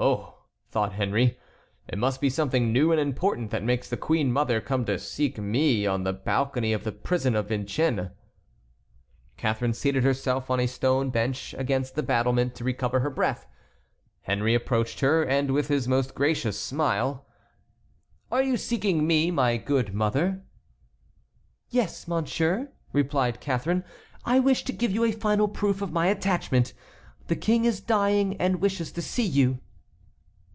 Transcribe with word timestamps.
"Oh!" 0.00 0.44
thought 0.70 0.92
Henry, 0.92 1.36
"it 1.88 1.98
must 1.98 2.20
be 2.20 2.30
something 2.30 2.72
new 2.72 2.92
and 2.92 3.00
important 3.00 3.50
that 3.50 3.64
makes 3.64 3.88
the 3.90 3.96
queen 3.96 4.30
mother 4.30 4.60
come 4.60 4.84
to 4.84 4.96
seek 4.96 5.38
me 5.38 5.86
on 5.88 6.04
the 6.04 6.12
balcony 6.12 6.72
of 6.72 6.84
the 6.84 6.92
prison 6.92 7.34
of 7.34 7.48
Vincennes." 7.48 8.10
Catharine 9.36 9.72
seated 9.72 10.04
herself 10.04 10.52
on 10.52 10.60
a 10.60 10.68
stone 10.68 11.10
bench 11.10 11.52
against 11.58 11.96
the 11.96 12.04
battlement 12.04 12.54
to 12.54 12.64
recover 12.64 13.00
her 13.00 13.10
breath. 13.10 13.48
Henry 14.22 14.54
approached 14.54 15.00
her, 15.00 15.24
and 15.24 15.50
with 15.50 15.66
his 15.66 15.88
most 15.88 16.14
gracious 16.14 16.56
smile: 16.56 17.26
"Are 18.30 18.42
you 18.42 18.56
seeking 18.56 19.04
me, 19.04 19.32
my 19.32 19.56
good 19.56 19.92
mother?" 19.94 20.44
"Yes, 21.70 22.06
monsieur," 22.06 22.70
replied 22.92 23.40
Catharine, 23.40 23.82
"I 24.24 24.38
wish 24.38 24.62
to 24.64 24.72
give 24.72 24.92
you 24.92 25.02
a 25.02 25.10
final 25.10 25.48
proof 25.48 25.82
of 25.82 25.90
my 25.90 26.06
attachment. 26.06 26.72
The 27.26 27.34
King 27.34 27.64
is 27.64 27.80
dying 27.80 28.36
and 28.36 28.60
wishes 28.60 28.92
to 28.92 29.02
see 29.02 29.26
you." 29.26 29.58